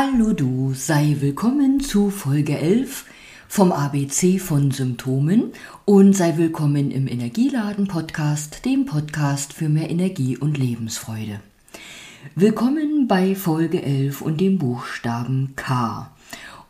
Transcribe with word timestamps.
Hallo 0.00 0.32
du, 0.32 0.74
sei 0.74 1.16
willkommen 1.18 1.80
zu 1.80 2.10
Folge 2.10 2.56
11 2.56 3.04
vom 3.48 3.72
ABC 3.72 4.38
von 4.38 4.70
Symptomen 4.70 5.50
und 5.86 6.12
sei 6.14 6.36
willkommen 6.36 6.92
im 6.92 7.08
Energieladen 7.08 7.88
Podcast, 7.88 8.64
dem 8.64 8.86
Podcast 8.86 9.52
für 9.52 9.68
mehr 9.68 9.90
Energie 9.90 10.36
und 10.36 10.56
Lebensfreude. 10.56 11.40
Willkommen 12.36 13.08
bei 13.08 13.34
Folge 13.34 13.82
11 13.82 14.22
und 14.22 14.40
dem 14.40 14.58
Buchstaben 14.58 15.54
K. 15.56 16.12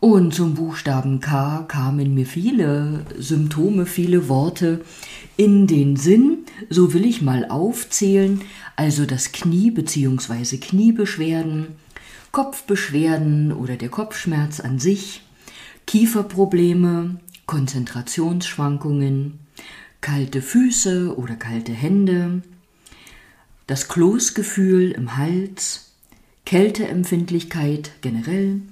Und 0.01 0.33
zum 0.33 0.55
Buchstaben 0.55 1.21
K 1.21 1.67
kamen 1.69 2.15
mir 2.15 2.25
viele 2.25 3.05
Symptome, 3.19 3.85
viele 3.85 4.31
Worte 4.31 4.81
in 5.37 5.67
den 5.67 5.97
Sinn. 5.97 6.47
So 6.71 6.95
will 6.95 7.05
ich 7.05 7.21
mal 7.21 7.45
aufzählen. 7.51 8.41
Also 8.75 9.05
das 9.05 9.33
Knie 9.33 9.71
bzw. 9.71 10.57
Kniebeschwerden, 10.57 11.77
Kopfbeschwerden 12.33 13.53
oder 13.53 13.77
der 13.77 13.89
Kopfschmerz 13.89 14.61
an 14.61 14.79
sich, 14.79 15.23
Kieferprobleme, 15.87 17.21
Konzentrationsschwankungen, 17.47 19.41
kalte 20.01 20.43
Füße 20.43 21.17
oder 21.17 21.35
kalte 21.35 21.73
Hände, 21.73 22.43
das 23.67 23.89
Kloßgefühl 23.89 24.93
im 24.93 25.17
Hals, 25.17 25.93
Kälteempfindlichkeit 26.45 27.93
generell, 28.01 28.63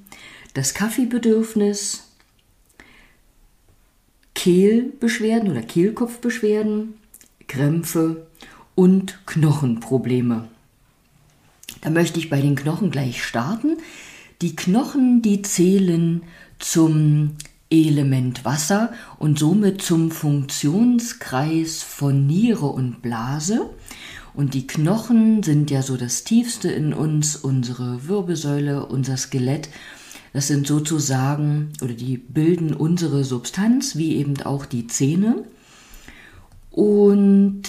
das 0.54 0.74
Kaffeebedürfnis, 0.74 2.04
Kehlbeschwerden 4.34 5.50
oder 5.50 5.62
Kehlkopfbeschwerden, 5.62 6.94
Krämpfe 7.48 8.26
und 8.74 9.18
Knochenprobleme. 9.26 10.48
Da 11.86 11.92
möchte 11.92 12.18
ich 12.18 12.30
bei 12.30 12.40
den 12.40 12.56
Knochen 12.56 12.90
gleich 12.90 13.22
starten. 13.22 13.76
Die 14.42 14.56
Knochen, 14.56 15.22
die 15.22 15.42
zählen 15.42 16.24
zum 16.58 17.36
Element 17.70 18.44
Wasser 18.44 18.92
und 19.20 19.38
somit 19.38 19.82
zum 19.82 20.10
Funktionskreis 20.10 21.84
von 21.84 22.26
Niere 22.26 22.66
und 22.66 23.02
Blase. 23.02 23.70
Und 24.34 24.54
die 24.54 24.66
Knochen 24.66 25.44
sind 25.44 25.70
ja 25.70 25.80
so 25.80 25.96
das 25.96 26.24
Tiefste 26.24 26.72
in 26.72 26.92
uns, 26.92 27.36
unsere 27.36 28.08
Wirbelsäule, 28.08 28.86
unser 28.86 29.16
Skelett. 29.16 29.68
Das 30.32 30.48
sind 30.48 30.66
sozusagen, 30.66 31.68
oder 31.82 31.94
die 31.94 32.16
bilden 32.16 32.74
unsere 32.74 33.22
Substanz, 33.22 33.94
wie 33.94 34.16
eben 34.16 34.42
auch 34.42 34.66
die 34.66 34.88
Zähne. 34.88 35.44
Und 36.72 37.62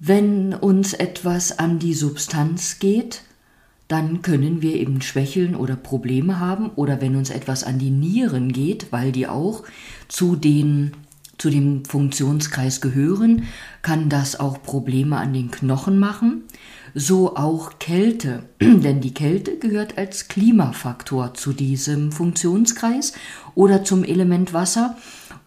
wenn 0.00 0.54
uns 0.54 0.94
etwas 0.94 1.58
an 1.58 1.78
die 1.78 1.92
Substanz 1.92 2.78
geht, 2.78 3.22
dann 3.86 4.22
können 4.22 4.62
wir 4.62 4.76
eben 4.76 5.02
Schwächeln 5.02 5.54
oder 5.54 5.76
Probleme 5.76 6.40
haben. 6.40 6.70
Oder 6.70 7.02
wenn 7.02 7.16
uns 7.16 7.28
etwas 7.28 7.64
an 7.64 7.78
die 7.78 7.90
Nieren 7.90 8.50
geht, 8.52 8.92
weil 8.92 9.12
die 9.12 9.26
auch 9.28 9.62
zu 10.08 10.36
den 10.36 10.92
zu 11.36 11.48
dem 11.48 11.86
Funktionskreis 11.86 12.82
gehören, 12.82 13.44
kann 13.80 14.10
das 14.10 14.38
auch 14.38 14.62
Probleme 14.62 15.16
an 15.16 15.32
den 15.32 15.50
Knochen 15.50 15.98
machen, 15.98 16.42
so 16.94 17.34
auch 17.34 17.78
Kälte, 17.78 18.42
denn 18.60 19.00
die 19.00 19.14
Kälte 19.14 19.56
gehört 19.56 19.96
als 19.96 20.28
Klimafaktor 20.28 21.32
zu 21.32 21.54
diesem 21.54 22.12
Funktionskreis 22.12 23.14
oder 23.54 23.84
zum 23.84 24.04
Element 24.04 24.52
Wasser 24.52 24.98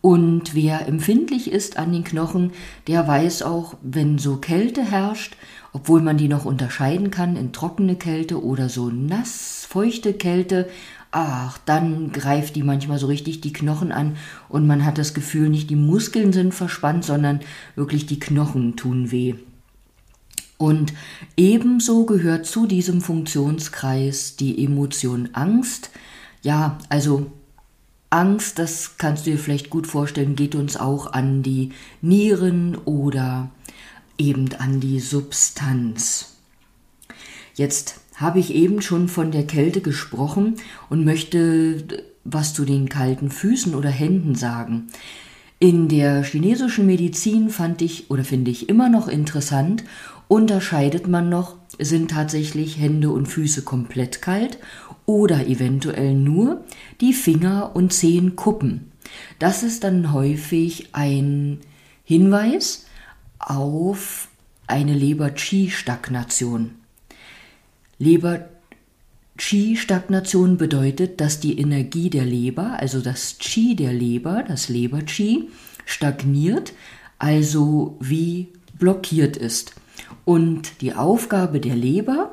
und 0.03 0.53
wer 0.53 0.85
empfindlich 0.85 1.49
ist 1.49 1.77
an 1.77 1.93
den 1.93 2.03
Knochen, 2.03 2.51
der 2.87 3.07
weiß 3.07 3.41
auch, 3.43 3.75
wenn 3.81 4.17
so 4.17 4.35
Kälte 4.35 4.83
herrscht, 4.83 5.37
obwohl 5.71 6.01
man 6.01 6.17
die 6.17 6.27
noch 6.27 6.43
unterscheiden 6.43 7.09
kann 7.09 7.37
in 7.37 7.53
trockene 7.53 7.95
Kälte 7.95 8.43
oder 8.43 8.67
so 8.67 8.89
nass, 8.89 9.65
feuchte 9.69 10.13
Kälte, 10.13 10.67
ach, 11.11 11.57
dann 11.59 12.11
greift 12.11 12.57
die 12.57 12.63
manchmal 12.63 12.99
so 12.99 13.07
richtig 13.07 13.39
die 13.39 13.53
Knochen 13.53 13.93
an 13.93 14.17
und 14.49 14.67
man 14.67 14.83
hat 14.83 14.97
das 14.97 15.13
Gefühl, 15.13 15.47
nicht 15.47 15.69
die 15.69 15.77
Muskeln 15.77 16.33
sind 16.33 16.53
verspannt, 16.53 17.05
sondern 17.05 17.39
wirklich 17.77 18.05
die 18.05 18.19
Knochen 18.19 18.75
tun 18.75 19.09
weh. 19.09 19.35
Und 20.57 20.91
ebenso 21.37 22.05
gehört 22.05 22.45
zu 22.45 22.67
diesem 22.67 22.99
Funktionskreis 22.99 24.35
die 24.35 24.65
Emotion 24.65 25.29
Angst. 25.31 25.91
Ja, 26.41 26.77
also 26.89 27.31
Angst, 28.13 28.59
das 28.59 28.97
kannst 28.99 29.25
du 29.25 29.31
dir 29.31 29.39
vielleicht 29.39 29.71
gut 29.71 29.87
vorstellen, 29.87 30.35
geht 30.35 30.53
uns 30.53 30.77
auch 30.77 31.13
an 31.13 31.41
die 31.41 31.71
Nieren 32.01 32.77
oder 32.85 33.49
eben 34.19 34.49
an 34.59 34.79
die 34.79 34.99
Substanz. 34.99 36.35
Jetzt 37.55 38.01
habe 38.15 38.37
ich 38.37 38.53
eben 38.53 38.83
schon 38.83 39.07
von 39.07 39.31
der 39.31 39.47
Kälte 39.47 39.81
gesprochen 39.81 40.57
und 40.91 41.03
möchte 41.03 42.03
was 42.23 42.53
zu 42.53 42.65
den 42.65 42.87
kalten 42.87 43.31
Füßen 43.31 43.73
oder 43.73 43.89
Händen 43.89 44.35
sagen. 44.35 44.89
In 45.57 45.87
der 45.87 46.23
chinesischen 46.23 46.85
Medizin 46.85 47.49
fand 47.49 47.81
ich 47.81 48.11
oder 48.11 48.23
finde 48.23 48.51
ich 48.51 48.69
immer 48.69 48.89
noch 48.89 49.07
interessant, 49.07 49.83
unterscheidet 50.27 51.07
man 51.07 51.29
noch, 51.29 51.55
sind 51.79 52.11
tatsächlich 52.11 52.79
Hände 52.79 53.09
und 53.09 53.27
Füße 53.27 53.63
komplett 53.63 54.21
kalt 54.21 54.59
oder 55.05 55.47
eventuell 55.47 56.13
nur 56.13 56.63
die 57.01 57.13
Finger- 57.13 57.75
und 57.75 57.91
Zehenkuppen. 57.93 58.91
Das 59.39 59.63
ist 59.63 59.83
dann 59.83 60.13
häufig 60.13 60.89
ein 60.93 61.57
Hinweis 62.03 62.85
auf 63.39 64.27
eine 64.67 64.93
Leber-Qi-Stagnation. 64.93 66.75
Leber-Qi-Stagnation 67.99 70.57
bedeutet, 70.57 71.21
dass 71.21 71.39
die 71.39 71.59
Energie 71.59 72.09
der 72.09 72.25
Leber, 72.25 72.79
also 72.79 72.99
das 73.01 73.37
Qi 73.39 73.75
der 73.75 73.93
Leber, 73.93 74.43
das 74.47 74.69
Leber-Qi, 74.69 75.49
stagniert, 75.85 76.73
also 77.19 77.97
wie 77.99 78.47
blockiert 78.79 79.37
ist. 79.37 79.75
Und 80.25 80.81
die 80.81 80.93
Aufgabe 80.93 81.59
der 81.59 81.75
Leber 81.75 82.31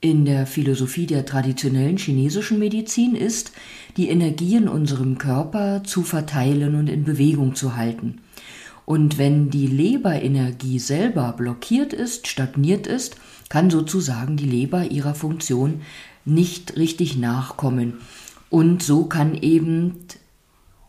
in 0.00 0.24
der 0.24 0.46
Philosophie 0.46 1.06
der 1.06 1.24
traditionellen 1.24 1.96
chinesischen 1.96 2.58
Medizin 2.58 3.16
ist, 3.16 3.52
die 3.96 4.08
Energie 4.08 4.56
in 4.56 4.68
unserem 4.68 5.18
Körper 5.18 5.82
zu 5.84 6.02
verteilen 6.02 6.74
und 6.74 6.88
in 6.88 7.04
Bewegung 7.04 7.54
zu 7.54 7.76
halten. 7.76 8.20
Und 8.84 9.18
wenn 9.18 9.50
die 9.50 9.66
Leberenergie 9.66 10.78
selber 10.78 11.32
blockiert 11.32 11.92
ist, 11.92 12.28
stagniert 12.28 12.86
ist, 12.86 13.16
kann 13.48 13.68
sozusagen 13.68 14.36
die 14.36 14.46
Leber 14.46 14.84
ihrer 14.90 15.14
Funktion 15.14 15.82
nicht 16.24 16.76
richtig 16.76 17.16
nachkommen. 17.16 17.94
Und 18.48 18.82
so 18.82 19.06
kann 19.06 19.34
eben 19.34 19.96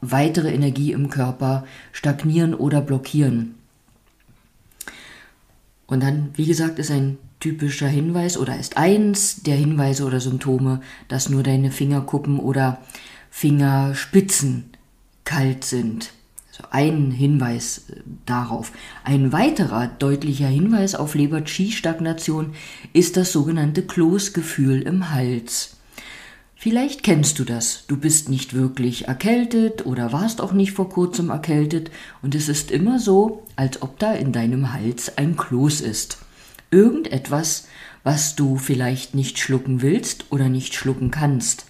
weitere 0.01 0.53
Energie 0.53 0.91
im 0.91 1.09
Körper 1.09 1.65
stagnieren 1.91 2.53
oder 2.53 2.81
blockieren. 2.81 3.55
Und 5.87 6.03
dann, 6.03 6.29
wie 6.35 6.45
gesagt, 6.45 6.79
ist 6.79 6.91
ein 6.91 7.17
typischer 7.39 7.87
Hinweis 7.87 8.37
oder 8.37 8.59
ist 8.59 8.77
eins 8.77 9.43
der 9.43 9.55
Hinweise 9.55 10.05
oder 10.05 10.19
Symptome, 10.19 10.81
dass 11.07 11.29
nur 11.29 11.43
deine 11.43 11.71
Fingerkuppen 11.71 12.39
oder 12.39 12.79
Fingerspitzen 13.29 14.71
kalt 15.23 15.63
sind. 15.63 16.11
Also 16.49 16.63
ein 16.71 17.11
Hinweis 17.11 17.89
äh, 17.89 18.01
darauf. 18.25 18.71
Ein 19.03 19.31
weiterer 19.31 19.87
deutlicher 19.87 20.47
Hinweis 20.47 20.95
auf 20.95 21.15
Leber-Qi-Stagnation 21.15 22.53
ist 22.93 23.15
das 23.15 23.31
sogenannte 23.31 23.83
Kloßgefühl 23.83 24.81
im 24.81 25.11
Hals. 25.11 25.76
Vielleicht 26.59 27.03
kennst 27.03 27.37
du 27.39 27.43
das. 27.43 27.85
Du 27.87 27.97
bist 27.97 28.29
nicht 28.29 28.53
wirklich 28.53 29.07
erkältet 29.07 29.85
oder 29.85 30.11
warst 30.11 30.41
auch 30.41 30.53
nicht 30.53 30.71
vor 30.71 30.89
kurzem 30.89 31.29
erkältet 31.29 31.91
und 32.21 32.33
es 32.35 32.49
ist 32.49 32.71
immer 32.71 32.99
so, 32.99 33.43
als 33.55 33.81
ob 33.81 33.99
da 33.99 34.13
in 34.13 34.31
deinem 34.31 34.73
Hals 34.73 35.17
ein 35.17 35.37
Kloß 35.37 35.81
ist 35.81 36.17
irgendetwas, 36.71 37.67
was 38.03 38.35
du 38.35 38.57
vielleicht 38.57 39.15
nicht 39.15 39.39
schlucken 39.39 39.81
willst 39.81 40.25
oder 40.29 40.49
nicht 40.49 40.73
schlucken 40.73 41.11
kannst. 41.11 41.65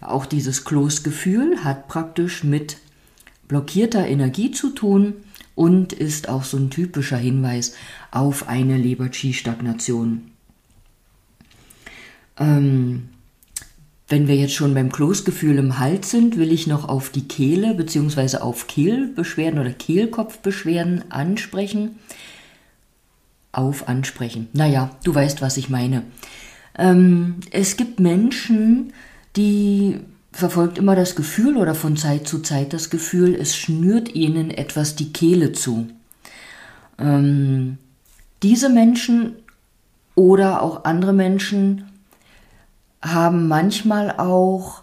Auch 0.00 0.26
dieses 0.26 0.64
Kloßgefühl 0.64 1.64
hat 1.64 1.88
praktisch 1.88 2.44
mit 2.44 2.78
blockierter 3.48 4.06
Energie 4.06 4.50
zu 4.50 4.70
tun 4.70 5.14
und 5.54 5.92
ist 5.92 6.28
auch 6.28 6.44
so 6.44 6.56
ein 6.56 6.70
typischer 6.70 7.18
Hinweis 7.18 7.74
auf 8.10 8.48
eine 8.48 8.76
Leber-Qi-Stagnation. 8.76 10.32
Ähm, 12.38 13.08
wenn 14.12 14.28
wir 14.28 14.36
jetzt 14.36 14.52
schon 14.52 14.74
beim 14.74 14.92
Kloßgefühl 14.92 15.56
im 15.56 15.78
Hals 15.78 16.10
sind, 16.10 16.36
will 16.36 16.52
ich 16.52 16.66
noch 16.66 16.86
auf 16.86 17.08
die 17.08 17.26
Kehle 17.26 17.72
bzw. 17.72 18.36
auf 18.36 18.66
Kehlbeschwerden 18.66 19.58
oder 19.58 19.70
Kehlkopfbeschwerden 19.70 21.10
ansprechen 21.10 21.96
auf 23.52 23.88
ansprechen. 23.88 24.48
Naja, 24.52 24.90
du 25.04 25.14
weißt, 25.14 25.40
was 25.40 25.56
ich 25.56 25.70
meine. 25.70 26.02
Ähm, 26.76 27.36
es 27.52 27.78
gibt 27.78 28.00
Menschen, 28.00 28.92
die 29.36 30.00
verfolgt 30.30 30.76
immer 30.76 30.94
das 30.94 31.16
Gefühl 31.16 31.56
oder 31.56 31.74
von 31.74 31.96
Zeit 31.96 32.28
zu 32.28 32.40
Zeit 32.40 32.74
das 32.74 32.90
Gefühl, 32.90 33.34
es 33.34 33.56
schnürt 33.56 34.14
ihnen 34.14 34.50
etwas 34.50 34.94
die 34.94 35.12
Kehle 35.12 35.52
zu. 35.52 35.88
Ähm, 36.98 37.78
diese 38.42 38.68
Menschen 38.68 39.36
oder 40.14 40.60
auch 40.60 40.84
andere 40.84 41.14
Menschen 41.14 41.84
haben 43.02 43.48
manchmal 43.48 44.12
auch 44.12 44.82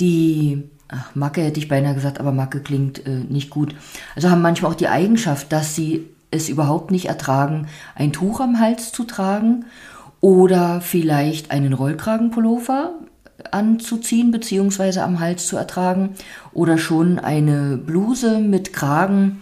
die, 0.00 0.64
ach, 0.88 1.14
Macke 1.14 1.42
hätte 1.42 1.60
ich 1.60 1.68
beinahe 1.68 1.94
gesagt, 1.94 2.20
aber 2.20 2.32
Macke 2.32 2.60
klingt 2.60 3.06
äh, 3.06 3.20
nicht 3.28 3.50
gut. 3.50 3.74
Also 4.16 4.30
haben 4.30 4.42
manchmal 4.42 4.72
auch 4.72 4.76
die 4.76 4.88
Eigenschaft, 4.88 5.52
dass 5.52 5.74
sie 5.74 6.06
es 6.30 6.48
überhaupt 6.48 6.90
nicht 6.90 7.06
ertragen, 7.06 7.66
ein 7.94 8.12
Tuch 8.12 8.40
am 8.40 8.58
Hals 8.58 8.92
zu 8.92 9.04
tragen 9.04 9.64
oder 10.20 10.80
vielleicht 10.80 11.50
einen 11.50 11.72
Rollkragenpullover 11.72 12.94
anzuziehen 13.50 14.30
bzw. 14.30 15.00
am 15.00 15.20
Hals 15.20 15.46
zu 15.46 15.56
ertragen 15.56 16.10
oder 16.52 16.78
schon 16.78 17.18
eine 17.18 17.76
Bluse 17.76 18.38
mit 18.38 18.72
Kragen 18.72 19.40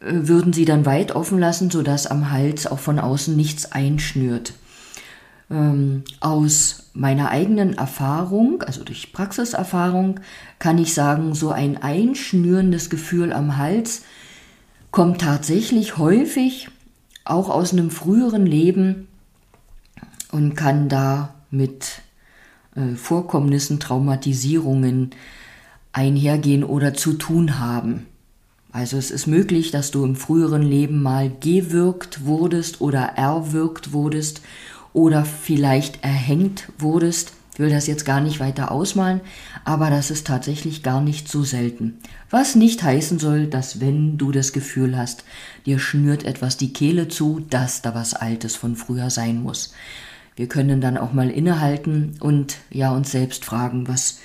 äh, 0.00 0.12
würden 0.12 0.52
sie 0.52 0.64
dann 0.64 0.86
weit 0.86 1.12
offen 1.12 1.38
lassen, 1.38 1.70
sodass 1.70 2.06
am 2.06 2.30
Hals 2.30 2.66
auch 2.66 2.78
von 2.78 2.98
außen 2.98 3.36
nichts 3.36 3.72
einschnürt. 3.72 4.54
Ähm, 5.50 6.04
aus 6.20 6.79
meiner 6.92 7.30
eigenen 7.30 7.74
Erfahrung, 7.74 8.62
also 8.62 8.82
durch 8.82 9.12
Praxiserfahrung, 9.12 10.20
kann 10.58 10.78
ich 10.78 10.94
sagen, 10.94 11.34
so 11.34 11.50
ein 11.50 11.82
einschnürendes 11.82 12.90
Gefühl 12.90 13.32
am 13.32 13.56
Hals 13.56 14.02
kommt 14.90 15.20
tatsächlich 15.20 15.98
häufig 15.98 16.68
auch 17.24 17.48
aus 17.48 17.72
einem 17.72 17.90
früheren 17.90 18.44
Leben 18.44 19.06
und 20.32 20.54
kann 20.56 20.88
da 20.88 21.34
mit 21.50 22.02
äh, 22.74 22.94
Vorkommnissen, 22.96 23.78
Traumatisierungen 23.78 25.10
einhergehen 25.92 26.64
oder 26.64 26.94
zu 26.94 27.14
tun 27.14 27.58
haben. 27.58 28.06
Also 28.72 28.96
es 28.96 29.10
ist 29.10 29.26
möglich, 29.26 29.72
dass 29.72 29.90
du 29.90 30.04
im 30.04 30.14
früheren 30.14 30.62
Leben 30.62 31.02
mal 31.02 31.30
gewirkt 31.40 32.24
wurdest 32.24 32.80
oder 32.80 33.00
erwirkt 33.00 33.92
wurdest 33.92 34.42
oder 34.92 35.24
vielleicht 35.24 36.02
erhängt 36.02 36.68
wurdest. 36.78 37.32
Ich 37.52 37.58
will 37.58 37.70
das 37.70 37.86
jetzt 37.86 38.06
gar 38.06 38.20
nicht 38.20 38.40
weiter 38.40 38.70
ausmalen, 38.70 39.20
aber 39.64 39.90
das 39.90 40.10
ist 40.10 40.26
tatsächlich 40.26 40.82
gar 40.82 41.00
nicht 41.00 41.28
so 41.28 41.42
selten. 41.42 41.98
Was 42.30 42.54
nicht 42.54 42.82
heißen 42.82 43.18
soll, 43.18 43.48
dass 43.48 43.80
wenn 43.80 44.16
du 44.16 44.32
das 44.32 44.52
Gefühl 44.52 44.96
hast, 44.96 45.24
dir 45.66 45.78
schnürt 45.78 46.24
etwas 46.24 46.56
die 46.56 46.72
Kehle 46.72 47.08
zu, 47.08 47.40
dass 47.50 47.82
da 47.82 47.94
was 47.94 48.14
Altes 48.14 48.56
von 48.56 48.76
früher 48.76 49.10
sein 49.10 49.42
muss. 49.42 49.74
Wir 50.36 50.48
können 50.48 50.80
dann 50.80 50.96
auch 50.96 51.12
mal 51.12 51.28
innehalten 51.28 52.16
und 52.20 52.56
ja 52.70 52.92
uns 52.92 53.10
selbst 53.10 53.44
fragen, 53.44 53.88
was 53.88 54.20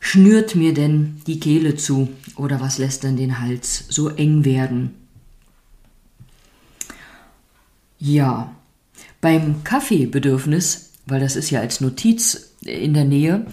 schnürt 0.00 0.56
mir 0.56 0.74
denn 0.74 1.20
die 1.26 1.38
Kehle 1.38 1.76
zu 1.76 2.08
oder 2.36 2.60
was 2.60 2.78
lässt 2.78 3.04
denn 3.04 3.16
den 3.16 3.38
Hals 3.40 3.84
so 3.88 4.08
eng 4.08 4.44
werden? 4.44 4.94
Ja, 7.98 8.54
beim 9.26 9.64
Kaffeebedürfnis, 9.64 10.92
weil 11.06 11.18
das 11.18 11.34
ist 11.34 11.50
ja 11.50 11.58
als 11.58 11.80
Notiz 11.80 12.52
in 12.60 12.94
der 12.94 13.04
Nähe, 13.04 13.44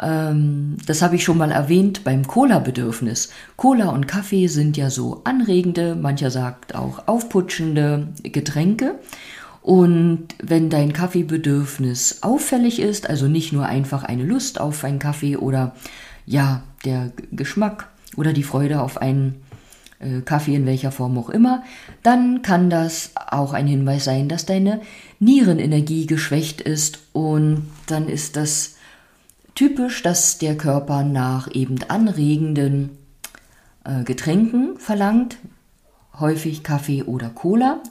ähm, 0.00 0.78
das 0.86 1.02
habe 1.02 1.16
ich 1.16 1.24
schon 1.24 1.36
mal 1.36 1.50
erwähnt 1.50 2.04
beim 2.04 2.26
Cola-Bedürfnis. 2.26 3.30
Cola 3.56 3.90
und 3.90 4.08
Kaffee 4.08 4.46
sind 4.46 4.78
ja 4.78 4.88
so 4.88 5.20
anregende, 5.24 5.94
mancher 5.94 6.30
sagt 6.30 6.74
auch 6.74 7.06
aufputschende 7.06 8.08
Getränke. 8.22 8.94
Und 9.60 10.28
wenn 10.42 10.70
dein 10.70 10.94
Kaffeebedürfnis 10.94 12.22
auffällig 12.22 12.80
ist, 12.80 13.06
also 13.10 13.28
nicht 13.28 13.52
nur 13.52 13.66
einfach 13.66 14.04
eine 14.04 14.24
Lust 14.24 14.58
auf 14.58 14.84
einen 14.84 15.00
Kaffee 15.00 15.36
oder 15.36 15.74
ja, 16.24 16.62
der 16.86 17.12
Geschmack 17.30 17.88
oder 18.16 18.32
die 18.32 18.42
Freude 18.42 18.80
auf 18.80 18.96
einen 18.96 19.34
äh, 19.34 19.49
Kaffee 20.24 20.54
in 20.54 20.66
welcher 20.66 20.92
Form 20.92 21.18
auch 21.18 21.28
immer, 21.28 21.62
dann 22.02 22.42
kann 22.42 22.70
das 22.70 23.12
auch 23.14 23.52
ein 23.52 23.66
Hinweis 23.66 24.04
sein, 24.04 24.28
dass 24.28 24.46
deine 24.46 24.80
Nierenenergie 25.18 26.06
geschwächt 26.06 26.60
ist 26.60 27.00
und 27.12 27.68
dann 27.86 28.08
ist 28.08 28.36
das 28.36 28.76
typisch, 29.54 30.02
dass 30.02 30.38
der 30.38 30.56
Körper 30.56 31.02
nach 31.02 31.54
eben 31.54 31.76
anregenden 31.88 32.90
äh, 33.84 34.04
Getränken 34.04 34.78
verlangt, 34.78 35.36
häufig 36.18 36.62
Kaffee 36.62 37.02
oder 37.02 37.28
Cola, 37.28 37.82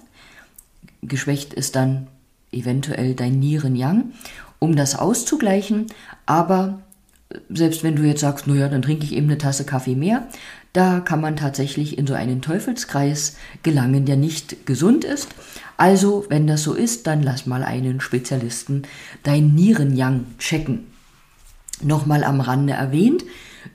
geschwächt 1.02 1.54
ist 1.54 1.76
dann 1.76 2.08
eventuell 2.52 3.14
dein 3.14 3.40
Nieren-Yang, 3.40 4.14
um 4.58 4.76
das 4.76 4.98
auszugleichen. 4.98 5.88
Aber 6.26 6.80
selbst 7.50 7.84
wenn 7.84 7.96
du 7.96 8.04
jetzt 8.04 8.22
sagst, 8.22 8.48
naja, 8.48 8.68
dann 8.68 8.82
trinke 8.82 9.06
ich 9.06 9.14
eben 9.14 9.28
eine 9.28 9.38
Tasse 9.38 9.66
Kaffee 9.66 9.96
mehr, 9.96 10.28
da 10.74 11.00
kann 11.00 11.22
man 11.22 11.36
tatsächlich 11.36 11.98
in 11.98 12.06
so 12.06 12.14
einen 12.14 12.42
Teufelskreis 12.42 13.38
gelangen, 13.64 14.06
der 14.06 14.18
nicht 14.18 14.66
gesund 14.66 15.04
ist. 15.04 15.30
Also, 15.78 16.26
wenn 16.30 16.46
das 16.46 16.64
so 16.64 16.74
ist, 16.74 17.08
dann 17.08 17.24
lass 17.24 17.46
mal 17.46 17.64
einen 17.64 18.02
Spezialisten 18.02 18.84
dein 19.24 19.56
Nieren-Yang 19.56 20.26
checken. 20.38 20.88
Nochmal 21.82 22.24
am 22.24 22.42
Rande 22.42 22.74
erwähnt, 22.74 23.24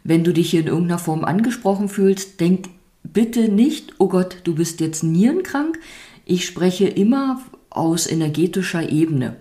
wenn 0.04 0.24
du 0.24 0.32
dich 0.32 0.50
hier 0.50 0.60
in 0.60 0.66
irgendeiner 0.66 0.98
Form 0.98 1.24
angesprochen 1.24 1.88
fühlst, 1.88 2.40
denk 2.40 2.68
bitte 3.02 3.48
nicht, 3.48 3.94
oh 3.98 4.08
Gott, 4.08 4.38
du 4.44 4.54
bist 4.54 4.80
jetzt 4.80 5.02
nierenkrank. 5.02 5.78
Ich 6.24 6.46
spreche 6.46 6.86
immer 6.86 7.42
aus 7.70 8.06
energetischer 8.06 8.88
Ebene. 8.90 9.36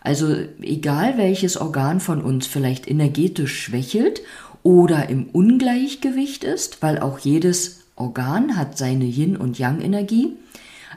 Also 0.00 0.34
egal 0.62 1.18
welches 1.18 1.56
Organ 1.56 2.00
von 2.00 2.22
uns 2.22 2.46
vielleicht 2.46 2.88
energetisch 2.88 3.60
schwächelt 3.60 4.22
oder 4.68 5.08
im 5.08 5.30
Ungleichgewicht 5.30 6.44
ist, 6.44 6.82
weil 6.82 6.98
auch 6.98 7.20
jedes 7.20 7.84
Organ 7.96 8.54
hat 8.54 8.76
seine 8.76 9.06
Yin- 9.06 9.38
und 9.38 9.58
Yang-Energie. 9.58 10.36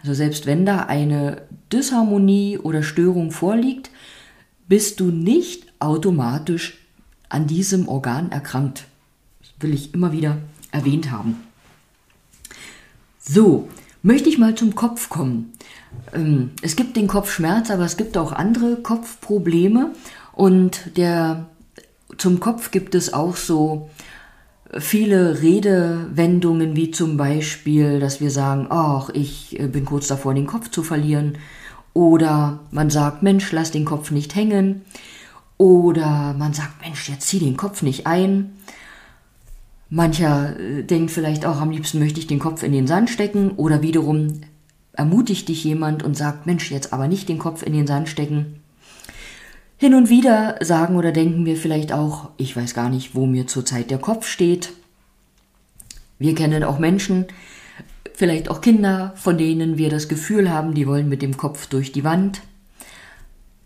Also 0.01 0.13
selbst 0.13 0.45
wenn 0.45 0.65
da 0.65 0.79
eine 0.79 1.43
Disharmonie 1.71 2.57
oder 2.57 2.83
Störung 2.83 3.31
vorliegt, 3.31 3.89
bist 4.67 4.99
du 4.99 5.05
nicht 5.05 5.71
automatisch 5.79 6.79
an 7.29 7.47
diesem 7.47 7.87
Organ 7.87 8.29
erkrankt. 8.29 8.87
Das 9.39 9.51
will 9.61 9.73
ich 9.73 9.93
immer 9.93 10.11
wieder 10.11 10.39
erwähnt 10.73 11.09
haben. 11.09 11.37
So, 13.21 13.69
möchte 14.03 14.27
ich 14.27 14.37
mal 14.37 14.55
zum 14.55 14.75
Kopf 14.75 15.07
kommen. 15.07 15.53
Ähm, 16.11 16.51
es 16.61 16.75
gibt 16.75 16.97
den 16.97 17.07
Kopfschmerz, 17.07 17.71
aber 17.71 17.85
es 17.85 17.95
gibt 17.95 18.17
auch 18.17 18.33
andere 18.33 18.81
Kopfprobleme 18.81 19.91
und 20.33 20.97
der, 20.97 21.45
zum 22.17 22.39
Kopf 22.39 22.71
gibt 22.71 22.95
es 22.95 23.13
auch 23.13 23.35
so 23.35 23.89
viele 24.79 25.41
Redewendungen, 25.41 26.75
wie 26.75 26.91
zum 26.91 27.17
Beispiel, 27.17 27.99
dass 27.99 28.21
wir 28.21 28.31
sagen, 28.31 28.67
ach, 28.69 29.09
ich 29.13 29.59
äh, 29.59 29.67
bin 29.67 29.85
kurz 29.85 30.07
davor, 30.07 30.33
den 30.33 30.47
Kopf 30.47 30.69
zu 30.69 30.83
verlieren. 30.83 31.37
Oder 31.93 32.59
man 32.71 32.89
sagt, 32.89 33.21
Mensch, 33.21 33.51
lass 33.51 33.71
den 33.71 33.85
Kopf 33.85 34.11
nicht 34.11 34.35
hängen. 34.35 34.81
Oder 35.57 36.33
man 36.37 36.53
sagt, 36.53 36.81
Mensch, 36.81 37.09
jetzt 37.09 37.27
zieh 37.27 37.39
den 37.39 37.57
Kopf 37.57 37.81
nicht 37.81 38.07
ein. 38.07 38.53
Mancher 39.89 40.57
äh, 40.57 40.83
denkt 40.83 41.11
vielleicht 41.11 41.45
auch, 41.45 41.59
am 41.59 41.71
liebsten 41.71 41.99
möchte 41.99 42.19
ich 42.19 42.27
den 42.27 42.39
Kopf 42.39 42.63
in 42.63 42.71
den 42.71 42.87
Sand 42.87 43.09
stecken 43.09 43.51
oder 43.51 43.81
wiederum 43.81 44.41
ermutigt 44.93 45.49
dich 45.49 45.63
jemand 45.63 46.01
und 46.03 46.15
sagt, 46.15 46.45
Mensch, 46.45 46.71
jetzt 46.71 46.93
aber 46.93 47.07
nicht 47.07 47.27
den 47.27 47.39
Kopf 47.39 47.61
in 47.61 47.73
den 47.73 47.87
Sand 47.87 48.07
stecken. 48.07 48.60
Hin 49.81 49.95
und 49.95 50.11
wieder 50.11 50.57
sagen 50.61 50.95
oder 50.95 51.11
denken 51.11 51.43
wir 51.43 51.57
vielleicht 51.57 51.91
auch, 51.91 52.29
ich 52.37 52.55
weiß 52.55 52.75
gar 52.75 52.87
nicht, 52.87 53.15
wo 53.15 53.25
mir 53.25 53.47
zurzeit 53.47 53.89
der 53.89 53.97
Kopf 53.97 54.27
steht. 54.27 54.73
Wir 56.19 56.35
kennen 56.35 56.63
auch 56.63 56.77
Menschen, 56.77 57.25
vielleicht 58.13 58.51
auch 58.51 58.61
Kinder, 58.61 59.11
von 59.15 59.39
denen 59.39 59.79
wir 59.79 59.89
das 59.89 60.07
Gefühl 60.07 60.51
haben, 60.51 60.75
die 60.75 60.85
wollen 60.85 61.09
mit 61.09 61.23
dem 61.23 61.35
Kopf 61.35 61.65
durch 61.65 61.91
die 61.91 62.03
Wand. 62.03 62.43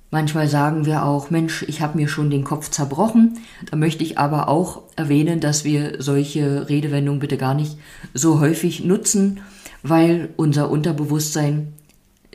Manchmal 0.10 0.48
sagen 0.48 0.86
wir 0.86 1.04
auch, 1.04 1.32
Mensch, 1.32 1.66
ich 1.68 1.82
habe 1.82 1.98
mir 1.98 2.08
schon 2.08 2.30
den 2.30 2.46
Kopf 2.46 2.70
zerbrochen. 2.70 3.40
Da 3.70 3.76
möchte 3.76 4.06
ich 4.06 4.18
aber 4.18 4.48
auch 4.48 4.84
erwähnen, 4.96 5.42
dass 5.42 5.66
wir 5.66 6.02
solche 6.02 6.70
Redewendungen 6.70 7.20
bitte 7.20 7.36
gar 7.36 7.56
nicht 7.56 7.78
so 8.14 8.40
häufig 8.40 8.86
nutzen, 8.86 9.42
weil 9.84 10.30
unser 10.38 10.70
Unterbewusstsein 10.70 11.74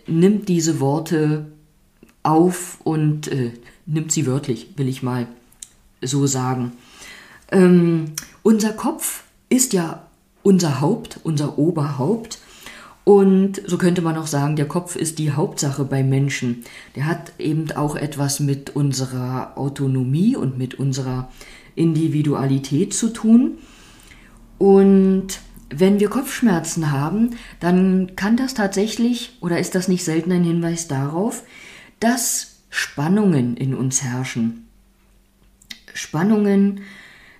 nimmt 0.06 0.50
diese 0.50 0.80
Worte 0.80 1.46
auf 2.22 2.78
und 2.84 3.28
äh, 3.28 3.52
nimmt 3.86 4.12
sie 4.12 4.26
wörtlich, 4.26 4.68
will 4.76 4.88
ich 4.88 5.02
mal 5.02 5.26
so 6.02 6.26
sagen. 6.26 6.72
Ähm, 7.50 8.12
unser 8.42 8.72
Kopf 8.72 9.24
ist 9.48 9.72
ja 9.72 10.06
unser 10.42 10.80
Haupt, 10.80 11.20
unser 11.24 11.58
Oberhaupt. 11.58 12.38
Und 13.04 13.62
so 13.66 13.78
könnte 13.78 14.02
man 14.02 14.16
auch 14.16 14.26
sagen, 14.26 14.56
der 14.56 14.68
Kopf 14.68 14.94
ist 14.94 15.18
die 15.18 15.32
Hauptsache 15.32 15.84
beim 15.84 16.08
Menschen. 16.08 16.64
Der 16.94 17.06
hat 17.06 17.32
eben 17.38 17.72
auch 17.72 17.96
etwas 17.96 18.40
mit 18.40 18.76
unserer 18.76 19.56
Autonomie 19.56 20.36
und 20.36 20.58
mit 20.58 20.74
unserer 20.74 21.30
Individualität 21.74 22.94
zu 22.94 23.08
tun. 23.08 23.58
Und 24.58 25.40
wenn 25.70 25.98
wir 25.98 26.10
Kopfschmerzen 26.10 26.92
haben, 26.92 27.30
dann 27.58 28.14
kann 28.16 28.36
das 28.36 28.54
tatsächlich 28.54 29.38
oder 29.40 29.58
ist 29.58 29.74
das 29.74 29.88
nicht 29.88 30.04
selten 30.04 30.32
ein 30.32 30.44
Hinweis 30.44 30.88
darauf, 30.88 31.42
dass 32.00 32.56
Spannungen 32.70 33.56
in 33.56 33.74
uns 33.74 34.02
herrschen. 34.02 34.66
Spannungen 35.94 36.80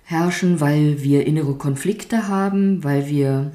herrschen, 0.03 0.59
weil 0.59 1.03
wir 1.03 1.27
innere 1.27 1.55
Konflikte 1.55 2.27
haben, 2.27 2.83
weil 2.83 3.07
wir 3.07 3.51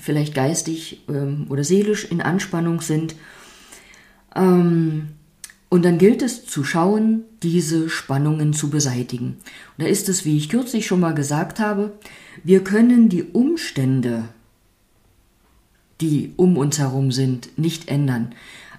vielleicht 0.00 0.34
geistig 0.34 1.02
ähm, 1.08 1.46
oder 1.48 1.64
seelisch 1.64 2.04
in 2.04 2.20
Anspannung 2.20 2.80
sind. 2.80 3.14
Ähm, 4.34 5.08
Und 5.68 5.84
dann 5.84 5.98
gilt 5.98 6.22
es 6.22 6.46
zu 6.46 6.62
schauen, 6.62 7.24
diese 7.42 7.88
Spannungen 7.88 8.52
zu 8.52 8.70
beseitigen. 8.70 9.36
Und 9.76 9.84
da 9.84 9.86
ist 9.86 10.08
es, 10.08 10.24
wie 10.24 10.36
ich 10.36 10.48
kürzlich 10.48 10.86
schon 10.86 11.00
mal 11.00 11.14
gesagt 11.14 11.58
habe, 11.58 11.98
wir 12.44 12.62
können 12.62 13.08
die 13.08 13.24
Umstände, 13.24 14.28
die 16.00 16.32
um 16.36 16.56
uns 16.56 16.78
herum 16.78 17.10
sind, 17.10 17.58
nicht 17.58 17.88
ändern. 17.88 18.34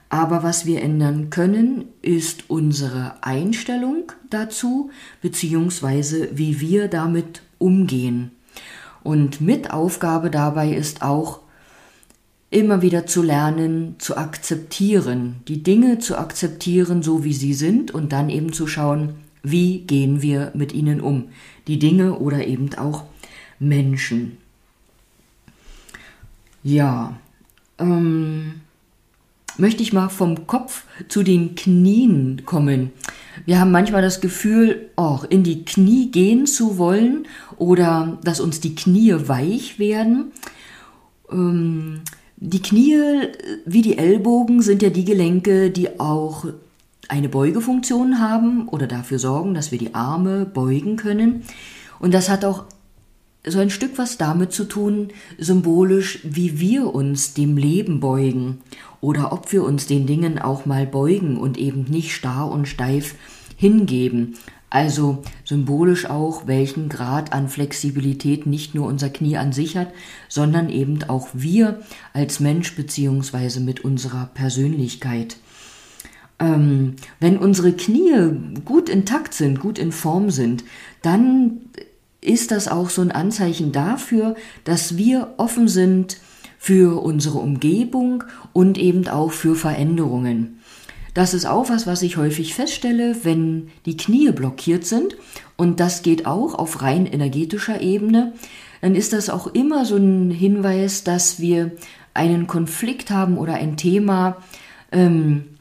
Aber 0.10 0.44
was 0.44 0.66
wir 0.66 0.82
ändern 0.82 1.30
können, 1.30 1.86
ist 2.02 2.50
unsere 2.50 3.16
Einstellung 3.22 4.12
dazu, 4.30 4.90
beziehungsweise 5.22 6.30
wie 6.38 6.60
wir 6.62 6.88
damit 6.88 7.42
umgehen. 7.58 8.32
Und 9.04 9.42
mit 9.42 9.72
Aufgabe 9.72 10.30
dabei 10.30 10.74
ist 10.74 11.02
auch, 11.02 11.42
immer 12.50 12.82
wieder 12.82 13.06
zu 13.06 13.22
lernen, 13.22 13.96
zu 14.00 14.16
akzeptieren, 14.16 15.38
die 15.48 15.64
Dinge 15.64 16.00
zu 16.00 16.18
akzeptieren, 16.18 17.04
so 17.04 17.24
wie 17.24 17.34
sie 17.34 17.54
sind 17.54 17.92
und 17.92 18.14
dann 18.14 18.30
eben 18.30 18.54
zu 18.54 18.68
schauen, 18.68 19.16
wie 19.44 19.80
gehen 19.80 20.22
wir 20.22 20.52
mit 20.56 20.74
ihnen 20.74 21.02
um, 21.02 21.30
die 21.68 21.80
Dinge 21.80 22.18
oder 22.18 22.48
eben 22.48 22.74
auch 22.76 23.04
Menschen. 23.60 24.38
Ja, 26.64 27.18
ähm, 27.80 28.62
möchte 29.58 29.84
ich 29.84 29.94
mal 29.94 30.10
vom 30.10 30.48
Kopf 30.48 30.84
zu 31.08 31.24
den 31.24 31.56
Knien 31.56 32.44
kommen. 32.46 32.92
Wir 33.46 33.60
haben 33.60 33.72
manchmal 33.72 34.02
das 34.02 34.22
Gefühl, 34.22 34.90
auch 34.96 35.24
in 35.24 35.44
die 35.44 35.64
Knie 35.64 36.12
gehen 36.12 36.46
zu 36.46 36.78
wollen 36.78 37.28
oder 37.58 38.18
dass 38.24 38.40
uns 38.40 38.60
die 38.60 38.76
Knie 38.76 39.16
weich 39.28 39.80
werden. 39.80 40.32
Ähm, 41.32 42.02
die 42.38 42.62
Knie 42.62 42.98
wie 43.66 43.82
die 43.82 43.98
Ellbogen 43.98 44.62
sind 44.62 44.82
ja 44.82 44.90
die 44.90 45.06
Gelenke, 45.06 45.72
die 45.72 46.00
auch 46.00 46.46
eine 47.10 47.30
Beugefunktion 47.30 48.20
haben 48.20 48.68
oder 48.68 48.86
dafür 48.86 49.18
sorgen, 49.18 49.54
dass 49.54 49.72
wir 49.72 49.80
die 49.80 49.96
Arme 49.96 50.46
beugen 50.46 50.98
können. 50.98 51.44
Und 52.00 52.14
das 52.14 52.30
hat 52.30 52.46
auch 52.46 52.66
so 53.48 53.60
ein 53.60 53.70
Stück 53.70 53.98
was 53.98 54.18
damit 54.18 54.51
zu 54.51 54.66
tun, 54.66 55.10
symbolisch, 55.38 56.20
wie 56.24 56.60
wir 56.60 56.94
uns 56.94 57.34
dem 57.34 57.58
Leben 57.58 58.00
beugen 58.00 58.60
oder 59.01 59.32
ob 59.32 59.51
wir 59.51 59.63
uns 59.63 59.88
den 59.88 60.08
Dingen 60.08 60.39
auch 60.39 60.66
mal 60.66 60.86
beugen 60.86 61.38
und 61.38 61.58
eben 61.58 61.84
nicht 61.84 62.13
starr 62.13 62.51
und 62.51 62.68
steif 62.68 63.16
hingeben. 63.56 64.36
Also 64.70 65.24
symbolisch 65.46 66.10
auch, 66.10 66.46
welchen 66.46 66.89
Grad 66.89 67.32
an 67.32 67.48
Flexibilität 67.48 68.46
nicht 68.46 68.75
nur 68.75 68.88
unser 68.88 69.10
Knie 69.10 69.38
an 69.38 69.54
sich 69.54 69.77
hat, 69.77 69.94
sondern 70.27 70.70
eben 70.70 71.04
auch 71.04 71.30
wir 71.34 71.82
als 72.12 72.42
Mensch 72.42 72.75
beziehungsweise 72.75 73.62
mit 73.62 73.86
unserer 73.86 74.30
Persönlichkeit. 74.34 75.38
Ähm, 76.39 76.98
wenn 77.20 77.38
unsere 77.38 77.74
Knie 77.74 78.32
gut 78.66 78.89
intakt 78.89 79.34
sind, 79.34 79.60
gut 79.60 79.80
in 79.80 79.94
Form 79.94 80.30
sind, 80.30 80.66
dann 81.01 81.62
ist 82.27 82.51
das 82.51 82.67
auch 82.67 82.89
so 82.89 83.01
ein 83.01 83.12
Anzeichen 83.12 83.72
dafür, 83.72 84.36
dass 84.63 84.98
wir 84.98 85.34
offen 85.38 85.67
sind 85.67 86.17
für 86.57 87.01
unsere 87.01 87.39
Umgebung 87.39 88.24
und 88.53 88.77
eben 88.77 89.07
auch 89.07 89.31
für 89.31 89.55
Veränderungen. 89.55 90.60
Das 91.13 91.34
ist 91.34 91.46
auch 91.46 91.69
was, 91.69 91.88
was 91.88 92.03
ich 92.03 92.17
häufig 92.17 92.53
feststelle, 92.53 93.15
wenn 93.24 93.69
die 93.86 93.98
Knie 93.98 94.31
blockiert 94.31 94.86
sind. 94.86 95.15
Und 95.55 95.79
das 95.79 96.03
geht 96.03 96.27
auch 96.27 96.53
auf 96.53 96.84
rein 96.84 97.07
energetischer 97.07 97.81
Ebene. 97.81 98.34
Dann 98.81 98.93
ist 98.93 99.13
das 99.13 99.31
auch 99.31 99.48
immer 99.48 99.86
so 99.86 99.96
ein 99.96 100.29
Hinweis, 100.29 101.03
dass 101.03 101.39
wir 101.39 101.72
einen 102.13 102.46
Konflikt 102.46 103.10
haben 103.10 103.39
oder 103.39 103.55
ein 103.55 103.77
Thema, 103.77 104.38
ähm, 104.91 105.57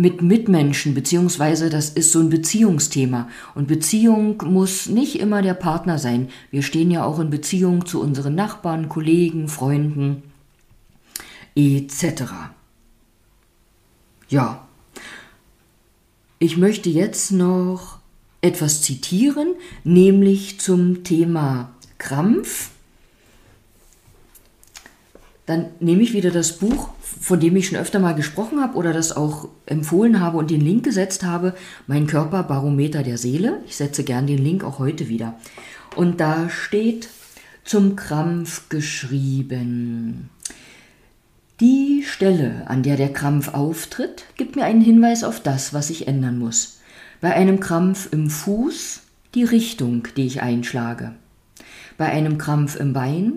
mit 0.00 0.22
Mitmenschen, 0.22 0.94
beziehungsweise 0.94 1.68
das 1.68 1.90
ist 1.90 2.10
so 2.10 2.20
ein 2.20 2.30
Beziehungsthema. 2.30 3.28
Und 3.54 3.68
Beziehung 3.68 4.42
muss 4.46 4.88
nicht 4.88 5.20
immer 5.20 5.42
der 5.42 5.52
Partner 5.52 5.98
sein. 5.98 6.30
Wir 6.50 6.62
stehen 6.62 6.90
ja 6.90 7.04
auch 7.04 7.18
in 7.18 7.28
Beziehung 7.28 7.84
zu 7.84 8.00
unseren 8.00 8.34
Nachbarn, 8.34 8.88
Kollegen, 8.88 9.48
Freunden 9.48 10.22
etc. 11.54 12.22
Ja. 14.30 14.66
Ich 16.38 16.56
möchte 16.56 16.88
jetzt 16.88 17.32
noch 17.32 17.98
etwas 18.40 18.80
zitieren, 18.80 19.48
nämlich 19.84 20.60
zum 20.60 21.04
Thema 21.04 21.72
Krampf. 21.98 22.70
Dann 25.50 25.66
nehme 25.80 26.02
ich 26.02 26.12
wieder 26.12 26.30
das 26.30 26.52
Buch 26.52 26.90
von 27.20 27.40
dem 27.40 27.56
ich 27.56 27.68
schon 27.68 27.78
öfter 27.78 27.98
mal 27.98 28.14
gesprochen 28.14 28.60
habe 28.60 28.76
oder 28.76 28.92
das 28.92 29.12
auch 29.12 29.48
empfohlen 29.66 30.20
habe 30.20 30.38
und 30.38 30.50
den 30.50 30.60
Link 30.60 30.84
gesetzt 30.84 31.24
habe, 31.24 31.54
mein 31.86 32.06
Körper 32.06 32.42
Barometer 32.42 33.02
der 33.02 33.18
Seele. 33.18 33.60
Ich 33.66 33.76
setze 33.76 34.04
gern 34.04 34.26
den 34.26 34.42
Link 34.42 34.64
auch 34.64 34.78
heute 34.78 35.08
wieder. 35.08 35.34
Und 35.96 36.20
da 36.20 36.48
steht 36.48 37.08
zum 37.64 37.96
Krampf 37.96 38.68
geschrieben. 38.68 40.30
Die 41.60 42.04
Stelle, 42.06 42.64
an 42.68 42.82
der 42.82 42.96
der 42.96 43.12
Krampf 43.12 43.52
auftritt, 43.52 44.24
gibt 44.36 44.56
mir 44.56 44.64
einen 44.64 44.80
Hinweis 44.80 45.24
auf 45.24 45.40
das, 45.40 45.74
was 45.74 45.90
ich 45.90 46.08
ändern 46.08 46.38
muss. 46.38 46.80
Bei 47.20 47.34
einem 47.34 47.60
Krampf 47.60 48.08
im 48.12 48.30
Fuß 48.30 49.02
die 49.34 49.44
Richtung, 49.44 50.08
die 50.16 50.26
ich 50.26 50.40
einschlage. 50.40 51.12
Bei 51.98 52.06
einem 52.06 52.38
Krampf 52.38 52.76
im 52.76 52.94
Bein 52.94 53.32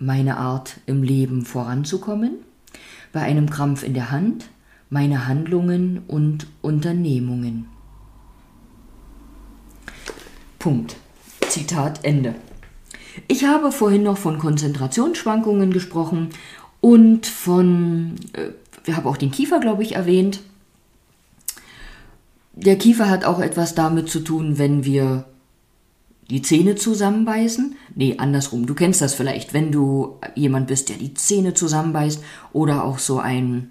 meine 0.00 0.38
Art 0.38 0.80
im 0.86 1.02
Leben 1.02 1.44
voranzukommen 1.44 2.38
bei 3.12 3.20
einem 3.20 3.50
Krampf 3.50 3.82
in 3.82 3.94
der 3.94 4.10
Hand 4.10 4.48
meine 4.88 5.28
Handlungen 5.28 6.02
und 6.08 6.48
Unternehmungen. 6.62 7.68
Punkt. 10.58 10.96
Zitat 11.48 12.04
Ende. 12.04 12.34
Ich 13.28 13.44
habe 13.44 13.72
vorhin 13.72 14.02
noch 14.02 14.18
von 14.18 14.38
Konzentrationsschwankungen 14.38 15.72
gesprochen 15.72 16.30
und 16.80 17.26
von, 17.26 18.16
äh, 18.34 18.50
wir 18.84 18.96
haben 18.96 19.06
auch 19.06 19.16
den 19.16 19.30
Kiefer, 19.30 19.58
glaube 19.58 19.82
ich, 19.82 19.96
erwähnt. 19.96 20.40
Der 22.52 22.76
Kiefer 22.76 23.08
hat 23.08 23.24
auch 23.24 23.40
etwas 23.40 23.74
damit 23.74 24.08
zu 24.08 24.20
tun, 24.20 24.58
wenn 24.58 24.84
wir 24.84 25.24
die 26.30 26.42
Zähne 26.42 26.76
zusammenbeißen. 26.76 27.76
Nee, 27.94 28.14
andersrum. 28.18 28.66
Du 28.66 28.74
kennst 28.74 29.00
das 29.00 29.14
vielleicht, 29.14 29.52
wenn 29.52 29.72
du 29.72 30.18
jemand 30.34 30.68
bist, 30.68 30.88
der 30.88 30.96
die 30.96 31.14
Zähne 31.14 31.54
zusammenbeißt 31.54 32.22
oder 32.52 32.84
auch 32.84 32.98
so 32.98 33.18
ein 33.18 33.70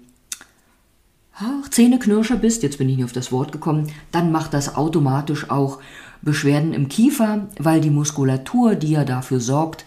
Zähneknirscher 1.70 2.36
bist, 2.36 2.62
jetzt 2.62 2.76
bin 2.76 2.88
ich 2.88 2.96
nicht 2.96 3.04
auf 3.04 3.12
das 3.12 3.32
Wort 3.32 3.50
gekommen, 3.50 3.90
dann 4.12 4.30
macht 4.30 4.52
das 4.52 4.76
automatisch 4.76 5.48
auch 5.48 5.78
Beschwerden 6.20 6.74
im 6.74 6.88
Kiefer, 6.88 7.48
weil 7.58 7.80
die 7.80 7.90
Muskulatur, 7.90 8.74
die 8.74 8.90
ja 8.90 9.04
dafür 9.04 9.40
sorgt, 9.40 9.86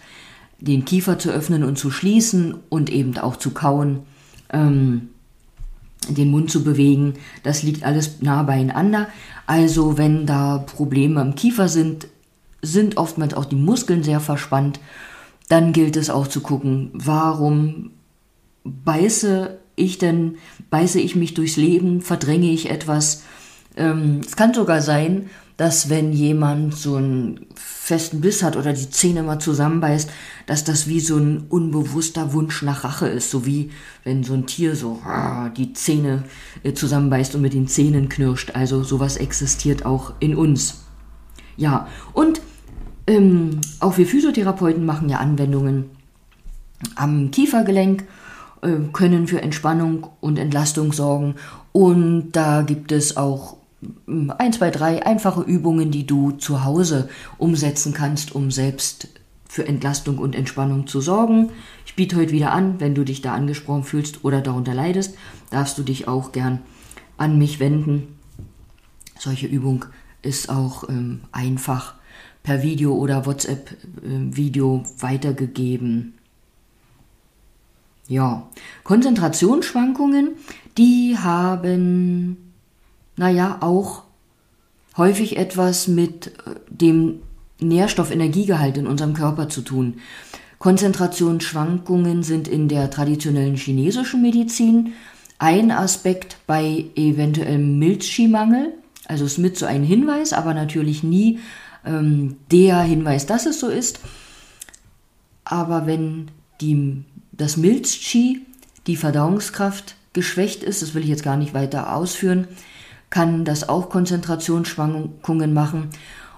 den 0.58 0.84
Kiefer 0.84 1.18
zu 1.18 1.30
öffnen 1.30 1.62
und 1.62 1.78
zu 1.78 1.92
schließen 1.92 2.56
und 2.70 2.90
eben 2.90 3.16
auch 3.18 3.36
zu 3.36 3.52
kauen, 3.52 4.00
ähm, 4.52 5.10
den 6.08 6.30
Mund 6.30 6.50
zu 6.50 6.64
bewegen, 6.64 7.14
das 7.44 7.62
liegt 7.62 7.84
alles 7.84 8.20
nah 8.20 8.42
beieinander. 8.42 9.08
Also 9.46 9.96
wenn 9.96 10.26
da 10.26 10.58
Probleme 10.58 11.20
im 11.20 11.34
Kiefer 11.34 11.68
sind, 11.68 12.08
sind 12.64 12.96
oftmals 12.96 13.34
auch 13.34 13.44
die 13.44 13.56
Muskeln 13.56 14.02
sehr 14.02 14.20
verspannt. 14.20 14.80
Dann 15.48 15.72
gilt 15.72 15.96
es 15.96 16.10
auch 16.10 16.26
zu 16.26 16.40
gucken, 16.40 16.90
warum 16.94 17.90
beiße 18.64 19.58
ich 19.76 19.98
denn, 19.98 20.36
beiße 20.70 21.00
ich 21.00 21.16
mich 21.16 21.34
durchs 21.34 21.56
Leben, 21.56 22.00
verdränge 22.00 22.50
ich 22.50 22.70
etwas. 22.70 23.24
Ähm, 23.76 24.20
es 24.24 24.36
kann 24.36 24.54
sogar 24.54 24.80
sein, 24.80 25.28
dass 25.56 25.88
wenn 25.88 26.12
jemand 26.12 26.74
so 26.74 26.96
einen 26.96 27.46
festen 27.54 28.20
Biss 28.20 28.42
hat 28.42 28.56
oder 28.56 28.72
die 28.72 28.90
Zähne 28.90 29.22
mal 29.22 29.38
zusammenbeißt, 29.38 30.10
dass 30.46 30.64
das 30.64 30.88
wie 30.88 31.00
so 31.00 31.16
ein 31.16 31.44
unbewusster 31.48 32.32
Wunsch 32.32 32.62
nach 32.62 32.82
Rache 32.82 33.06
ist, 33.06 33.30
so 33.30 33.46
wie 33.46 33.70
wenn 34.02 34.24
so 34.24 34.34
ein 34.34 34.46
Tier 34.46 34.74
so 34.74 35.00
die 35.56 35.72
Zähne 35.74 36.24
äh, 36.64 36.72
zusammenbeißt 36.72 37.34
und 37.36 37.42
mit 37.42 37.54
den 37.54 37.68
Zähnen 37.68 38.08
knirscht. 38.08 38.52
Also 38.54 38.82
sowas 38.82 39.16
existiert 39.16 39.86
auch 39.86 40.14
in 40.18 40.34
uns. 40.34 40.80
Ja, 41.56 41.86
und 42.12 42.40
ähm, 43.06 43.60
auch 43.80 43.98
wir 43.98 44.06
Physiotherapeuten 44.06 44.84
machen 44.84 45.08
ja 45.08 45.18
Anwendungen 45.18 45.90
am 46.96 47.30
Kiefergelenk, 47.30 48.04
äh, 48.62 48.76
können 48.92 49.26
für 49.26 49.42
Entspannung 49.42 50.08
und 50.20 50.38
Entlastung 50.38 50.92
sorgen. 50.92 51.34
Und 51.72 52.32
da 52.32 52.62
gibt 52.62 52.92
es 52.92 53.16
auch 53.16 53.56
ähm, 54.08 54.32
ein, 54.38 54.52
zwei, 54.52 54.70
drei 54.70 55.04
einfache 55.04 55.42
Übungen, 55.42 55.90
die 55.90 56.06
du 56.06 56.32
zu 56.32 56.64
Hause 56.64 57.08
umsetzen 57.38 57.92
kannst, 57.92 58.34
um 58.34 58.50
selbst 58.50 59.08
für 59.48 59.66
Entlastung 59.68 60.18
und 60.18 60.34
Entspannung 60.34 60.86
zu 60.86 61.00
sorgen. 61.00 61.50
Ich 61.86 61.94
biete 61.94 62.16
heute 62.16 62.32
wieder 62.32 62.52
an, 62.52 62.80
wenn 62.80 62.94
du 62.94 63.04
dich 63.04 63.22
da 63.22 63.34
angesprochen 63.34 63.84
fühlst 63.84 64.24
oder 64.24 64.40
darunter 64.40 64.74
leidest, 64.74 65.16
darfst 65.50 65.78
du 65.78 65.82
dich 65.82 66.08
auch 66.08 66.32
gern 66.32 66.60
an 67.18 67.38
mich 67.38 67.60
wenden. 67.60 68.18
Solche 69.18 69.46
Übung 69.46 69.84
ist 70.22 70.48
auch 70.48 70.88
ähm, 70.88 71.20
einfach 71.30 71.94
per 72.44 72.62
Video 72.62 72.94
oder 72.94 73.26
WhatsApp-Video 73.26 74.84
äh, 74.84 75.02
weitergegeben. 75.02 76.14
Ja, 78.06 78.48
Konzentrationsschwankungen, 78.84 80.34
die 80.76 81.16
haben 81.18 82.36
naja, 83.16 83.58
auch 83.60 84.02
häufig 84.96 85.36
etwas 85.36 85.88
mit 85.88 86.28
äh, 86.28 86.54
dem 86.68 87.20
Nährstoffenergiegehalt 87.60 88.76
in 88.76 88.86
unserem 88.86 89.14
Körper 89.14 89.48
zu 89.48 89.62
tun. 89.62 89.94
Konzentrationsschwankungen 90.58 92.22
sind 92.22 92.48
in 92.48 92.68
der 92.68 92.90
traditionellen 92.90 93.56
chinesischen 93.56 94.22
Medizin 94.22 94.92
ein 95.38 95.70
Aspekt 95.70 96.38
bei 96.46 96.86
eventuellem 96.94 97.78
Milchschiemangel. 97.78 98.72
Also 99.06 99.26
ist 99.26 99.38
mit 99.38 99.58
so 99.58 99.66
ein 99.66 99.82
Hinweis, 99.82 100.32
aber 100.32 100.54
natürlich 100.54 101.02
nie 101.02 101.38
ähm, 101.84 102.36
der 102.50 102.80
Hinweis, 102.80 103.26
dass 103.26 103.46
es 103.46 103.60
so 103.60 103.68
ist. 103.68 104.00
Aber 105.44 105.86
wenn 105.86 106.30
die, 106.60 107.04
das 107.32 107.56
Milzqi, 107.56 108.42
die 108.86 108.96
Verdauungskraft, 108.96 109.96
geschwächt 110.12 110.62
ist, 110.62 110.80
das 110.80 110.94
will 110.94 111.02
ich 111.02 111.08
jetzt 111.08 111.24
gar 111.24 111.36
nicht 111.36 111.54
weiter 111.54 111.94
ausführen, 111.94 112.46
kann 113.10 113.44
das 113.44 113.68
auch 113.68 113.90
Konzentrationsschwankungen 113.90 115.52
machen. 115.52 115.90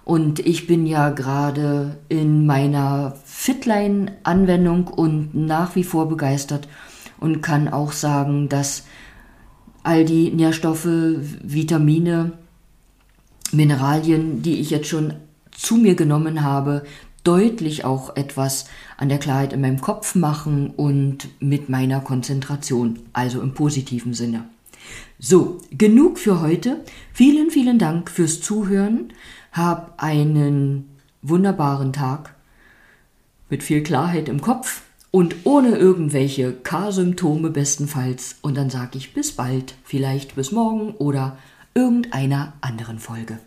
Und 0.05 0.41
ich 0.41 0.67
bin 0.67 0.87
ja 0.87 1.11
gerade 1.11 1.99
in 2.09 2.47
meiner 2.47 3.17
Fitline-Anwendung 3.25 4.89
und 4.89 5.35
nach 5.35 5.75
wie 5.75 5.85
vor 5.85 6.09
begeistert 6.09 6.69
und 7.19 7.43
kann 7.43 7.69
auch 7.69 7.93
sagen, 7.93 8.49
dass 8.49 8.85
all 9.83 10.05
die 10.05 10.31
Nährstoffe, 10.31 10.87
Vitamine, 10.87 12.33
Mineralien, 13.53 14.43
die 14.43 14.61
ich 14.61 14.71
jetzt 14.71 14.89
schon 14.89 15.15
zu 15.57 15.77
mir 15.77 15.95
genommen 15.95 16.43
habe, 16.43 16.85
deutlich 17.25 17.85
auch 17.85 18.15
etwas 18.15 18.67
an 18.97 19.09
der 19.09 19.19
Klarheit 19.19 19.53
in 19.53 19.61
meinem 19.61 19.81
Kopf 19.81 20.15
machen 20.15 20.71
und 20.71 21.29
mit 21.41 21.69
meiner 21.69 22.01
Konzentration, 22.01 23.01
also 23.13 23.41
im 23.41 23.55
positiven 23.55 24.15
Sinne. 24.15 24.45
So, 25.19 25.61
genug 25.71 26.19
für 26.19 26.41
heute. 26.41 26.85
Vielen, 27.13 27.51
vielen 27.51 27.79
Dank 27.79 28.11
fürs 28.11 28.41
Zuhören. 28.41 29.13
Hab 29.51 29.95
einen 30.03 30.89
wunderbaren 31.23 31.93
Tag 31.93 32.35
mit 33.49 33.63
viel 33.63 33.83
Klarheit 33.83 34.29
im 34.29 34.41
Kopf 34.41 34.83
und 35.11 35.35
ohne 35.45 35.77
irgendwelche 35.77 36.53
K-Symptome 36.53 37.51
bestenfalls. 37.51 38.37
Und 38.43 38.57
dann 38.57 38.71
sage 38.71 38.99
ich 38.99 39.15
bis 39.15 39.33
bald, 39.33 39.75
vielleicht 39.83 40.37
bis 40.37 40.53
morgen 40.53 40.93
oder 40.93 41.39
irgendeiner 41.75 42.53
anderen 42.61 42.99
Folge. 42.99 43.39